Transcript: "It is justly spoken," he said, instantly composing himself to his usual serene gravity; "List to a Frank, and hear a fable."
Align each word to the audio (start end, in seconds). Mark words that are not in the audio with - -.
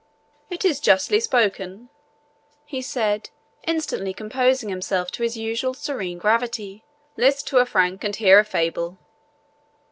"It 0.49 0.65
is 0.65 0.79
justly 0.79 1.19
spoken," 1.19 1.89
he 2.65 2.81
said, 2.81 3.29
instantly 3.67 4.15
composing 4.15 4.69
himself 4.69 5.11
to 5.11 5.21
his 5.21 5.37
usual 5.37 5.75
serene 5.75 6.17
gravity; 6.17 6.83
"List 7.17 7.45
to 7.49 7.59
a 7.59 7.67
Frank, 7.67 8.03
and 8.03 8.15
hear 8.15 8.39
a 8.39 8.43
fable." 8.43 8.97